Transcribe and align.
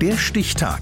Der 0.00 0.16
Stichtag. 0.16 0.80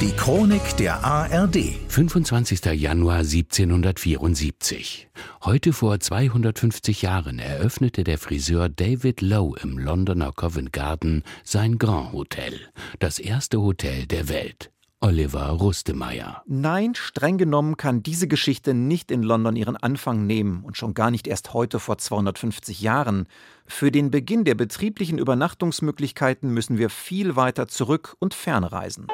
Die 0.00 0.12
Chronik 0.12 0.76
der 0.76 1.04
ARD. 1.04 1.74
25. 1.88 2.64
Januar 2.80 3.18
1774. 3.18 5.08
Heute 5.44 5.72
vor 5.72 5.98
250 5.98 7.02
Jahren 7.02 7.40
eröffnete 7.40 8.04
der 8.04 8.18
Friseur 8.18 8.68
David 8.68 9.20
Lowe 9.20 9.58
im 9.64 9.78
Londoner 9.78 10.30
Covent 10.30 10.72
Garden 10.72 11.24
sein 11.42 11.78
Grand 11.78 12.12
Hotel, 12.12 12.60
das 13.00 13.18
erste 13.18 13.60
Hotel 13.60 14.06
der 14.06 14.28
Welt. 14.28 14.71
Oliver 15.04 15.48
Rustemeyer. 15.48 16.44
Nein, 16.46 16.94
streng 16.94 17.36
genommen 17.36 17.76
kann 17.76 18.04
diese 18.04 18.28
Geschichte 18.28 18.72
nicht 18.72 19.10
in 19.10 19.24
London 19.24 19.56
ihren 19.56 19.76
Anfang 19.76 20.28
nehmen 20.28 20.62
und 20.62 20.76
schon 20.76 20.94
gar 20.94 21.10
nicht 21.10 21.26
erst 21.26 21.54
heute 21.54 21.80
vor 21.80 21.98
250 21.98 22.80
Jahren. 22.80 23.26
Für 23.66 23.90
den 23.90 24.12
Beginn 24.12 24.44
der 24.44 24.54
betrieblichen 24.54 25.18
Übernachtungsmöglichkeiten 25.18 26.50
müssen 26.54 26.78
wir 26.78 26.88
viel 26.88 27.34
weiter 27.34 27.66
zurück 27.66 28.14
und 28.20 28.32
fernreisen. 28.32 29.08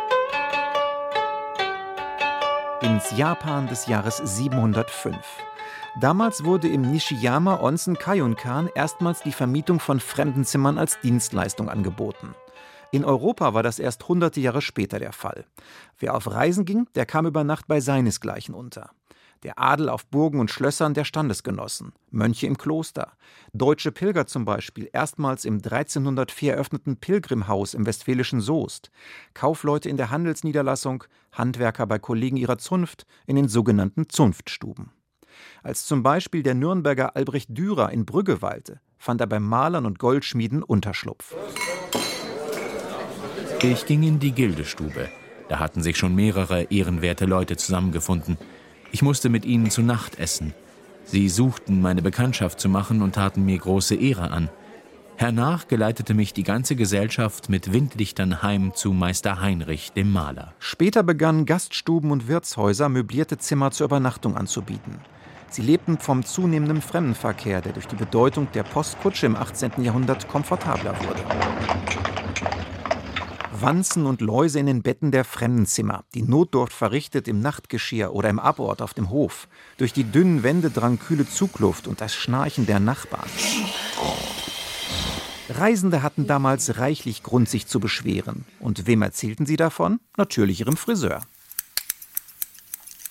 Ins 2.82 3.16
Japan 3.16 3.66
des 3.66 3.86
Jahres 3.86 4.18
705. 4.18 5.16
Damals 6.02 6.44
wurde 6.44 6.68
im 6.68 6.82
Nishiyama 6.82 7.62
Onsen 7.62 7.96
Kaiunkan 7.96 8.68
erstmals 8.74 9.22
die 9.22 9.32
Vermietung 9.32 9.80
von 9.80 10.00
Fremdenzimmern 10.00 10.76
als 10.76 11.00
Dienstleistung 11.00 11.70
angeboten. 11.70 12.34
In 12.90 13.04
Europa 13.04 13.52
war 13.52 13.62
das 13.62 13.78
erst 13.78 14.08
hunderte 14.08 14.40
Jahre 14.40 14.62
später 14.62 14.98
der 14.98 15.12
Fall. 15.12 15.44
Wer 15.98 16.14
auf 16.14 16.30
Reisen 16.30 16.64
ging, 16.64 16.86
der 16.94 17.04
kam 17.04 17.26
über 17.26 17.44
Nacht 17.44 17.66
bei 17.68 17.80
seinesgleichen 17.80 18.54
unter. 18.54 18.90
Der 19.42 19.58
Adel 19.58 19.88
auf 19.90 20.06
Burgen 20.06 20.40
und 20.40 20.50
Schlössern 20.50 20.94
der 20.94 21.04
Standesgenossen, 21.04 21.92
Mönche 22.10 22.46
im 22.46 22.56
Kloster, 22.56 23.12
deutsche 23.52 23.92
Pilger 23.92 24.26
zum 24.26 24.44
Beispiel 24.44 24.88
erstmals 24.92 25.44
im 25.44 25.56
1304 25.56 26.54
eröffneten 26.54 26.96
Pilgrimhaus 26.96 27.74
im 27.74 27.86
westfälischen 27.86 28.40
Soest, 28.40 28.90
Kaufleute 29.34 29.90
in 29.90 29.96
der 29.96 30.10
Handelsniederlassung, 30.10 31.04
Handwerker 31.30 31.86
bei 31.86 31.98
Kollegen 31.98 32.38
ihrer 32.38 32.58
Zunft 32.58 33.06
in 33.26 33.36
den 33.36 33.48
sogenannten 33.48 34.08
Zunftstuben. 34.08 34.92
Als 35.62 35.84
zum 35.86 36.02
Beispiel 36.02 36.42
der 36.42 36.54
Nürnberger 36.54 37.14
Albrecht 37.14 37.56
Dürer 37.56 37.92
in 37.92 38.06
Brügge 38.06 38.42
weilte, 38.42 38.80
fand 38.96 39.20
er 39.20 39.28
bei 39.28 39.38
Malern 39.38 39.86
und 39.86 40.00
Goldschmieden 40.00 40.64
Unterschlupf. 40.64 41.36
Ich 43.60 43.86
ging 43.86 44.04
in 44.04 44.20
die 44.20 44.30
Gildestube. 44.30 45.08
Da 45.48 45.58
hatten 45.58 45.82
sich 45.82 45.96
schon 45.96 46.14
mehrere 46.14 46.64
ehrenwerte 46.70 47.24
Leute 47.24 47.56
zusammengefunden. 47.56 48.38
Ich 48.92 49.02
musste 49.02 49.28
mit 49.30 49.44
ihnen 49.44 49.68
zu 49.70 49.82
Nacht 49.82 50.16
essen. 50.18 50.54
Sie 51.04 51.28
suchten, 51.28 51.80
meine 51.80 52.00
Bekanntschaft 52.00 52.60
zu 52.60 52.68
machen 52.68 53.02
und 53.02 53.16
taten 53.16 53.44
mir 53.44 53.58
große 53.58 53.96
Ehre 53.96 54.30
an. 54.30 54.48
Hernach 55.16 55.66
geleitete 55.66 56.14
mich 56.14 56.32
die 56.32 56.44
ganze 56.44 56.76
Gesellschaft 56.76 57.48
mit 57.48 57.72
Windlichtern 57.72 58.42
heim 58.42 58.74
zu 58.76 58.92
Meister 58.92 59.40
Heinrich, 59.40 59.90
dem 59.90 60.12
Maler. 60.12 60.54
Später 60.60 61.02
begannen 61.02 61.44
Gaststuben 61.44 62.12
und 62.12 62.28
Wirtshäuser 62.28 62.88
möblierte 62.88 63.38
Zimmer 63.38 63.72
zur 63.72 63.86
Übernachtung 63.86 64.36
anzubieten. 64.36 65.00
Sie 65.50 65.62
lebten 65.62 65.98
vom 65.98 66.24
zunehmenden 66.24 66.80
Fremdenverkehr, 66.80 67.60
der 67.60 67.72
durch 67.72 67.88
die 67.88 67.96
Bedeutung 67.96 68.46
der 68.54 68.62
Postkutsche 68.62 69.26
im 69.26 69.34
18. 69.34 69.82
Jahrhundert 69.82 70.28
komfortabler 70.28 70.94
wurde. 71.00 71.97
Wanzen 73.60 74.06
und 74.06 74.20
Läuse 74.20 74.58
in 74.58 74.66
den 74.66 74.82
Betten 74.82 75.10
der 75.10 75.24
Fremdenzimmer, 75.24 76.04
die 76.14 76.22
Notdurft 76.22 76.72
verrichtet 76.72 77.26
im 77.28 77.40
Nachtgeschirr 77.40 78.14
oder 78.14 78.28
im 78.28 78.38
Abort 78.38 78.82
auf 78.82 78.94
dem 78.94 79.10
Hof. 79.10 79.48
Durch 79.78 79.92
die 79.92 80.04
dünnen 80.04 80.42
Wände 80.42 80.70
drang 80.70 80.98
kühle 80.98 81.28
Zugluft 81.28 81.88
und 81.88 82.00
das 82.00 82.14
Schnarchen 82.14 82.66
der 82.66 82.80
Nachbarn. 82.80 83.28
Reisende 85.48 86.02
hatten 86.02 86.26
damals 86.26 86.78
reichlich 86.78 87.22
Grund, 87.22 87.48
sich 87.48 87.66
zu 87.66 87.80
beschweren. 87.80 88.44
Und 88.60 88.86
wem 88.86 89.02
erzählten 89.02 89.46
sie 89.46 89.56
davon? 89.56 89.98
Natürlich 90.16 90.60
ihrem 90.60 90.76
Friseur. 90.76 91.22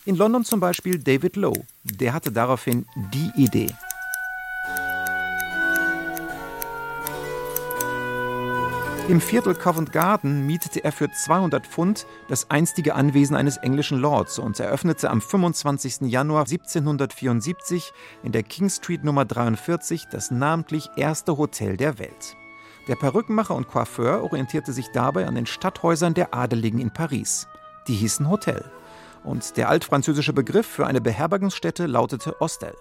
In 0.06 0.16
London 0.16 0.46
zum 0.46 0.60
Beispiel 0.60 1.00
David 1.00 1.36
Lowe. 1.36 1.66
Der 1.84 2.14
hatte 2.14 2.32
daraufhin 2.32 2.86
die 3.14 3.32
Idee. 3.36 3.74
Im 9.08 9.22
Viertel 9.22 9.56
Covent 9.56 9.94
Garden 9.94 10.46
mietete 10.46 10.84
er 10.84 10.92
für 10.92 11.10
200 11.10 11.66
Pfund 11.66 12.06
das 12.28 12.52
einstige 12.52 12.94
Anwesen 12.94 13.38
eines 13.38 13.56
englischen 13.56 14.00
Lords 14.00 14.38
und 14.38 14.60
eröffnete 14.60 15.10
am 15.10 15.22
25. 15.22 16.02
Januar 16.12 16.42
1774 16.42 17.94
in 18.24 18.34
der 18.34 18.44
King 18.44 18.70
Street 18.70 19.06
Nummer 19.06 19.24
43 19.24 20.08
das 20.12 20.30
namentlich 20.30 20.90
erste 20.98 21.38
Hotel 21.38 21.78
der 21.78 22.00
Welt. 22.00 22.36
Der 22.90 22.98
Perückenmacher 22.98 23.56
und 23.56 23.70
Coiffeur 23.70 24.24
orientierte 24.24 24.74
sich 24.74 24.88
dabei 24.92 25.26
an 25.26 25.36
den 25.36 25.46
Stadthäusern 25.46 26.14
der 26.14 26.34
Adeligen 26.34 26.80
in 26.80 26.92
Paris. 26.92 27.48
Die 27.88 27.96
hießen 27.96 28.30
Hotel. 28.30 28.66
Und 29.24 29.56
der 29.56 29.70
altfranzösische 29.70 30.34
Begriff 30.34 30.68
für 30.68 30.86
eine 30.86 31.00
Beherbergungsstätte 31.00 31.86
lautete 31.86 32.36
Hostel. 32.42 32.76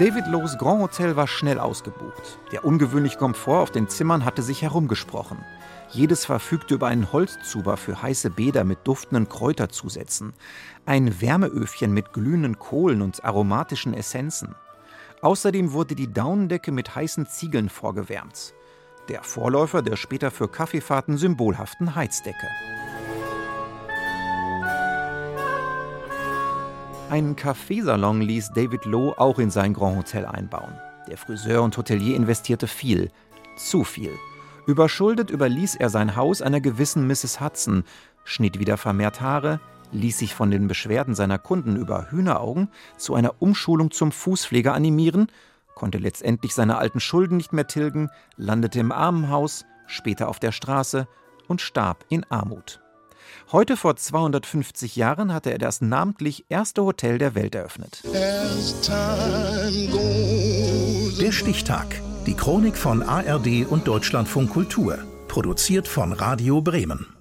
David 0.00 0.28
Lowe's 0.28 0.56
Grand 0.56 0.80
Hotel 0.80 1.14
war 1.14 1.26
schnell 1.26 1.58
ausgebucht. 1.58 2.38
Der 2.52 2.64
ungewöhnliche 2.64 3.18
Komfort 3.18 3.60
auf 3.60 3.70
den 3.70 3.90
Zimmern 3.90 4.24
hatte 4.24 4.40
sich 4.40 4.62
herumgesprochen. 4.62 5.44
Jedes 5.90 6.24
verfügte 6.24 6.72
über 6.72 6.86
einen 6.86 7.12
Holzzuber 7.12 7.76
für 7.76 8.00
heiße 8.00 8.30
Bäder 8.30 8.64
mit 8.64 8.78
duftenden 8.84 9.28
Kräuterzusätzen, 9.28 10.32
ein 10.86 11.20
Wärmeöfchen 11.20 11.92
mit 11.92 12.14
glühenden 12.14 12.58
Kohlen 12.58 13.02
und 13.02 13.22
aromatischen 13.26 13.92
Essenzen. 13.92 14.54
Außerdem 15.20 15.74
wurde 15.74 15.94
die 15.94 16.10
Daunendecke 16.10 16.72
mit 16.72 16.96
heißen 16.96 17.26
Ziegeln 17.26 17.68
vorgewärmt. 17.68 18.54
Der 19.10 19.22
Vorläufer 19.22 19.82
der 19.82 19.96
später 19.96 20.30
für 20.30 20.48
Kaffeefahrten 20.48 21.18
symbolhaften 21.18 21.94
Heizdecke. 21.94 22.48
Einen 27.10 27.34
Kaffeesalon 27.34 28.20
ließ 28.20 28.52
David 28.52 28.84
Lowe 28.84 29.18
auch 29.18 29.40
in 29.40 29.50
sein 29.50 29.74
Grand 29.74 29.98
Hotel 29.98 30.24
einbauen. 30.26 30.78
Der 31.08 31.16
Friseur 31.16 31.60
und 31.64 31.76
Hotelier 31.76 32.14
investierte 32.14 32.68
viel, 32.68 33.10
zu 33.56 33.82
viel. 33.82 34.12
Überschuldet 34.68 35.28
überließ 35.28 35.74
er 35.74 35.90
sein 35.90 36.14
Haus 36.14 36.40
einer 36.40 36.60
gewissen 36.60 37.08
Mrs. 37.08 37.40
Hudson, 37.40 37.82
schnitt 38.22 38.60
wieder 38.60 38.76
vermehrt 38.76 39.20
Haare, 39.20 39.58
ließ 39.90 40.18
sich 40.18 40.36
von 40.36 40.52
den 40.52 40.68
Beschwerden 40.68 41.16
seiner 41.16 41.40
Kunden 41.40 41.74
über 41.74 42.12
Hühneraugen 42.12 42.68
zu 42.96 43.16
einer 43.16 43.42
Umschulung 43.42 43.90
zum 43.90 44.12
Fußpfleger 44.12 44.72
animieren, 44.72 45.26
konnte 45.74 45.98
letztendlich 45.98 46.54
seine 46.54 46.78
alten 46.78 47.00
Schulden 47.00 47.38
nicht 47.38 47.52
mehr 47.52 47.66
tilgen, 47.66 48.08
landete 48.36 48.78
im 48.78 48.92
Armenhaus, 48.92 49.64
später 49.88 50.28
auf 50.28 50.38
der 50.38 50.52
Straße 50.52 51.08
und 51.48 51.60
starb 51.60 52.04
in 52.08 52.24
Armut. 52.30 52.80
Heute 53.52 53.76
vor 53.76 53.96
250 53.96 54.96
Jahren 54.96 55.32
hatte 55.32 55.50
er 55.50 55.58
das 55.58 55.80
namentlich 55.80 56.46
erste 56.48 56.84
Hotel 56.84 57.18
der 57.18 57.34
Welt 57.34 57.54
eröffnet. 57.54 58.02
Der 61.20 61.32
Stichtag. 61.32 61.86
Die 62.26 62.34
Chronik 62.34 62.76
von 62.76 63.02
ARD 63.02 63.66
und 63.68 63.88
Deutschlandfunk 63.88 64.50
Kultur. 64.50 64.98
Produziert 65.28 65.88
von 65.88 66.12
Radio 66.12 66.60
Bremen. 66.60 67.19